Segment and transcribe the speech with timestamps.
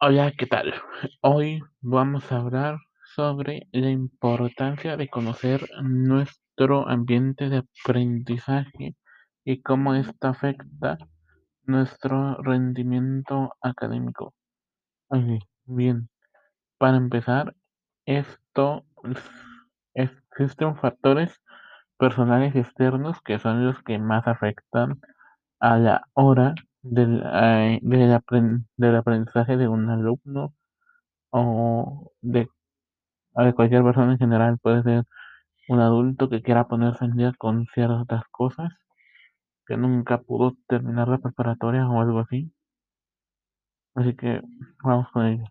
[0.00, 0.72] Hola, ¿qué tal?
[1.20, 2.78] Hoy vamos a hablar
[3.14, 8.96] sobre la importancia de conocer nuestro ambiente de aprendizaje
[9.44, 10.96] y cómo esto afecta
[11.64, 14.34] nuestro rendimiento académico.
[15.66, 16.08] Bien,
[16.78, 17.54] para empezar,
[18.06, 19.30] esto es-
[19.94, 21.40] existen factores
[21.98, 25.00] personales externos que son los que más afectan
[25.60, 26.54] a la hora
[26.90, 27.20] del,
[27.82, 30.54] del apren- del aprendizaje de un alumno
[31.30, 32.48] o de,
[33.54, 34.58] cualquier persona en general.
[34.60, 35.04] Puede ser
[35.68, 38.70] un adulto que quiera ponerse en día con ciertas cosas,
[39.66, 42.52] que nunca pudo terminar la preparatoria o algo así.
[43.96, 44.42] Así que
[44.84, 45.44] vamos con ello.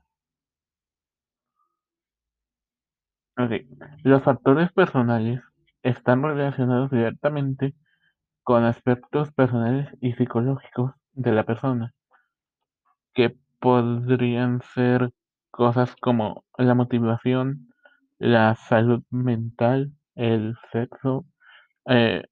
[4.03, 5.41] Los factores personales
[5.83, 7.73] están relacionados directamente
[8.43, 11.93] con aspectos personales y psicológicos de la persona,
[13.13, 15.11] que podrían ser
[15.51, 17.73] cosas como la motivación,
[18.19, 21.25] la salud mental, el sexo,
[21.87, 22.23] eh,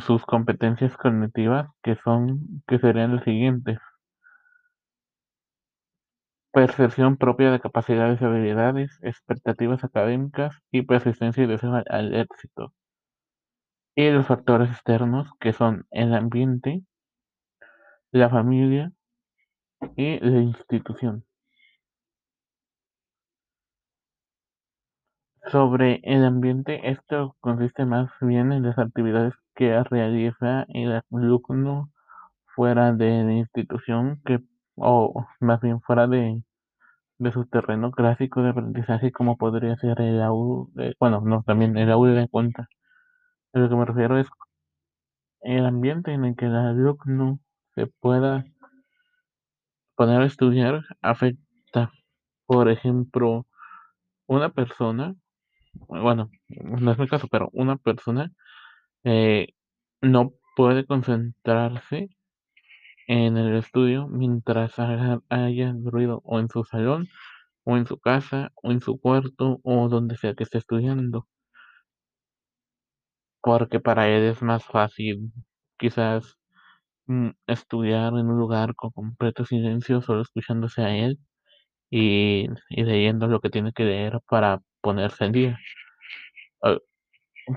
[0.00, 3.78] sus competencias cognitivas, que son, que serían las siguientes.
[6.52, 12.72] Percepción propia de capacidades y habilidades, expectativas académicas y persistencia y deseo al, al éxito.
[13.94, 16.82] Y los factores externos, que son el ambiente,
[18.12, 18.92] la familia
[19.96, 21.24] y la institución.
[25.50, 31.90] Sobre el ambiente, esto consiste más bien en las actividades que realiza el alumno
[32.54, 34.40] fuera de la institución, que,
[34.76, 36.42] o más bien fuera de,
[37.18, 41.90] de su terreno clásico de aprendizaje, como podría ser el aula, bueno, no, también el
[41.90, 42.68] aula de cuenta.
[43.52, 44.28] A lo que me refiero es
[45.42, 47.40] el ambiente en el que el alumno
[47.80, 48.44] se pueda
[49.96, 51.90] poner a estudiar afecta,
[52.46, 53.46] por ejemplo,
[54.26, 55.14] una persona,
[55.88, 58.32] bueno, no es mi caso, pero una persona
[59.04, 59.48] eh,
[60.02, 62.10] no puede concentrarse
[63.08, 67.08] en el estudio mientras haya, ruido o en su salón
[67.64, 71.26] o en su casa o en su cuarto o donde sea que esté estudiando.
[73.42, 75.32] Porque para él es más fácil
[75.78, 76.39] quizás
[77.46, 81.18] estudiar en un lugar con completo silencio, solo escuchándose a él
[81.90, 85.58] y, leyendo lo que tiene que leer para ponerse al día.
[86.62, 86.76] Ah,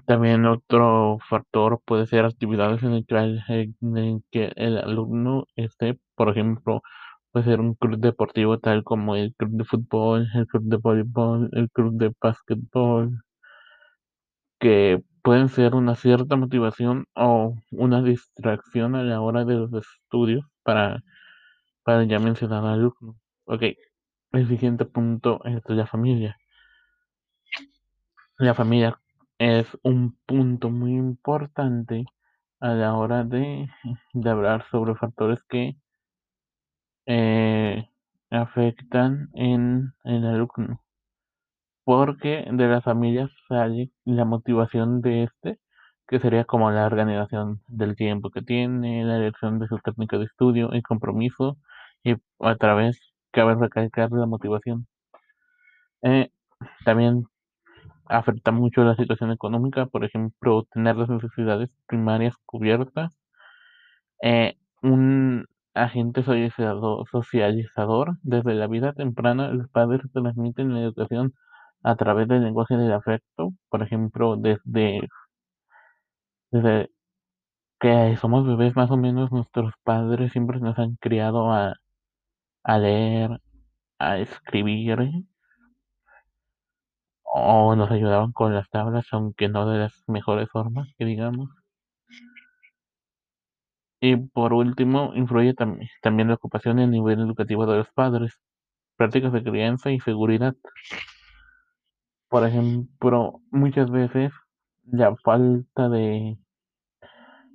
[0.08, 6.00] También otro factor puede ser actividades en el que, en el que el alumno esté,
[6.16, 6.82] por ejemplo,
[7.32, 11.50] puede ser un club deportivo tal como el club de fútbol, el club de voleibol,
[11.54, 13.22] el club de básquetbol,
[14.60, 20.46] que pueden ser una cierta motivación o una distracción a la hora de los estudios
[20.64, 21.04] para,
[21.84, 23.16] para ya mencionado alumno.
[23.46, 23.64] Ok,
[24.34, 26.38] el siguiente punto es la familia.
[28.38, 29.00] La familia
[29.40, 32.06] es un punto muy importante
[32.60, 33.70] a la hora de,
[34.14, 35.78] de hablar sobre factores que
[37.06, 37.90] eh,
[38.30, 40.83] afectan en el alumno.
[41.86, 45.60] Porque de la familia sale la motivación de este,
[46.08, 50.26] que sería como la organización del tiempo que tiene, la elección de su técnica de
[50.26, 51.58] estudio, el compromiso
[52.04, 53.00] y a través
[53.32, 54.88] cabe recalcar la motivación.
[56.04, 56.30] Eh,
[56.86, 57.26] también
[58.08, 63.18] afecta mucho la situación económica, por ejemplo, tener las necesidades primarias cubiertas,
[64.22, 71.34] eh, un agente socializador, socializador desde la vida temprana, los padres transmiten la educación
[71.84, 75.08] a través del lenguaje del afecto, por ejemplo, desde,
[76.52, 76.90] desde
[77.80, 81.76] que somos bebés más o menos, nuestros padres siempre nos han criado a,
[82.64, 83.42] a leer,
[84.00, 84.98] a escribir,
[87.26, 91.50] o nos ayudaban con las tablas, aunque no de las mejores formas, que digamos.
[94.00, 98.40] Y por último, influye tam- también la ocupación y el nivel educativo de los padres,
[98.98, 100.56] prácticas de crianza y seguridad.
[102.34, 104.32] Por ejemplo, muchas veces
[104.86, 106.40] la falta de,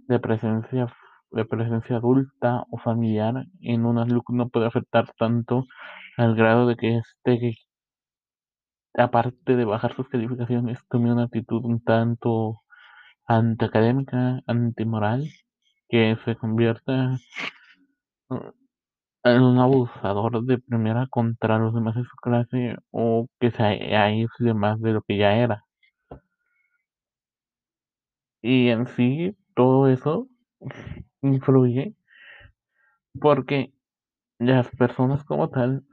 [0.07, 0.87] de presencia
[1.33, 5.67] de presencia adulta o familiar en un alumno puede afectar tanto
[6.17, 7.57] al grado de que este,
[8.95, 12.61] aparte de bajar sus calificaciones, tome una actitud un tanto
[13.27, 15.29] antiacadémica, antimoral,
[15.89, 17.19] que se convierta
[19.37, 24.81] un abusador de primera contra los demás de su clase o que se aísle más
[24.81, 25.65] de lo que ya era.
[28.43, 30.29] Y en sí, todo eso
[31.23, 31.95] influye
[33.21, 33.73] porque
[34.39, 35.85] las personas como tal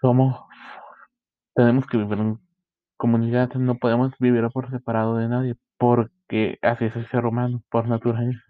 [0.00, 0.36] somos,
[1.54, 2.38] tenemos que vivir en
[2.96, 7.88] comunidad, no podemos vivir por separado de nadie, porque así es el ser humano, por
[7.88, 8.42] naturaleza.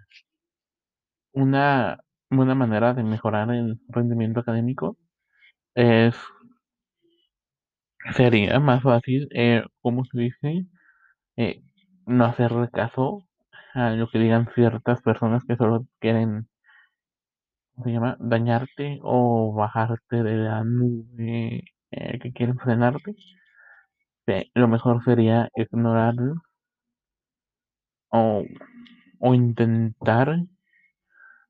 [1.33, 1.99] Una
[2.31, 4.97] buena manera de mejorar el rendimiento académico
[5.75, 6.17] es
[8.15, 10.67] sería más fácil, eh, como se dice,
[11.37, 11.63] eh,
[12.07, 13.25] no hacerle caso
[13.75, 16.49] a lo que digan ciertas personas que solo quieren,
[17.75, 23.15] ¿cómo se llama?, dañarte o bajarte de la nube, eh, que quieren frenarte.
[24.29, 26.43] Eh, lo mejor sería ignorarlo
[28.13, 28.45] o,
[29.21, 30.29] o intentar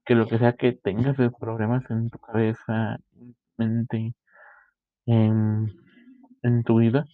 [0.08, 4.14] que lo que sea que tengas de problemas en tu cabeza, en tu mente,
[5.06, 5.72] en,
[6.42, 7.06] en tu vida,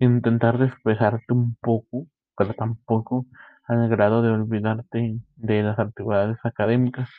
[0.00, 3.26] intentar despejarte un poco, pero tampoco
[3.66, 7.10] al grado de olvidarte de las actividades académicas,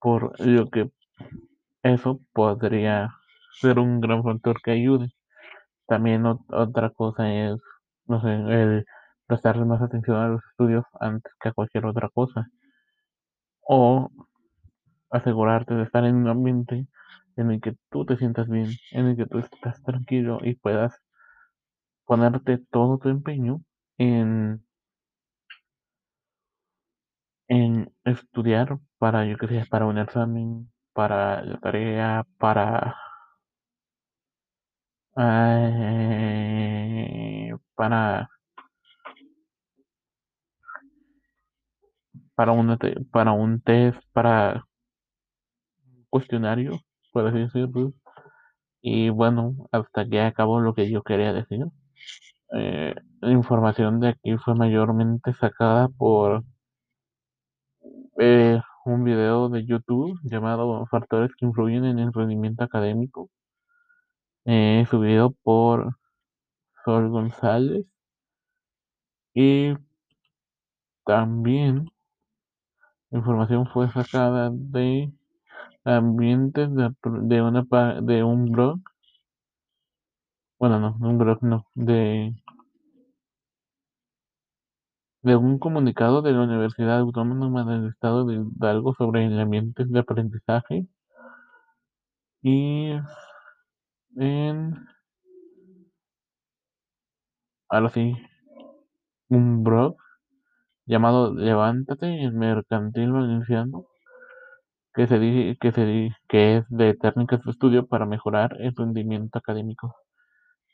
[0.00, 0.90] por lo que
[1.82, 3.10] eso podría
[3.60, 5.10] ser un gran factor que ayude.
[5.88, 7.60] También ot- otra cosa es,
[8.06, 8.86] no sé, el
[9.26, 12.48] prestarle más atención a los estudios antes que a cualquier otra cosa.
[13.68, 14.10] O
[15.10, 16.86] asegurarte de estar en un ambiente
[17.36, 21.00] en el que tú te sientas bien, en el que tú estás tranquilo y puedas
[22.04, 23.62] ponerte todo tu empeño
[23.98, 24.62] en,
[27.48, 32.96] en estudiar para, yo que sé, para un examen, para la tarea, para,
[37.74, 38.28] para,
[42.40, 42.78] para, una
[43.12, 44.66] para un test, para
[45.84, 46.80] un cuestionario,
[47.12, 47.92] por así decirlo.
[48.80, 51.66] Y bueno, hasta que acabó lo que yo quería decir.
[52.56, 56.44] Eh, la información de aquí fue mayormente sacada por
[58.18, 63.28] eh, un video de YouTube llamado Factores que influyen en el rendimiento académico,
[64.46, 65.94] eh, subido por
[66.84, 67.84] Sol González.
[69.34, 69.74] Y
[71.04, 71.90] también
[73.10, 75.12] información fue sacada de
[75.84, 77.64] ambientes de, de, una,
[78.02, 78.80] de un blog.
[80.58, 82.34] Bueno, no, un blog no, de,
[85.22, 89.98] de un comunicado de la Universidad Autónoma del Estado de Hidalgo sobre el ambiente de
[89.98, 90.86] aprendizaje.
[92.42, 92.92] Y
[94.16, 94.86] en,
[97.68, 98.14] ahora sí,
[99.30, 99.96] un blog
[100.90, 103.86] llamado Levántate, el mercantil valenciano,
[104.94, 108.74] que se dice que se di- que es de técnicas de estudio para mejorar el
[108.76, 109.96] rendimiento académico.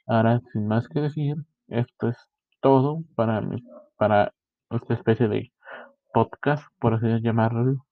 [0.06, 1.36] Ahora, sin más que decir,
[1.68, 2.18] esto es
[2.62, 3.64] todo para mi-
[3.98, 4.32] para
[4.70, 5.52] esta especie de
[6.14, 7.85] podcast, por así llamarlo.